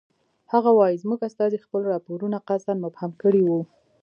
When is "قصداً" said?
2.47-2.73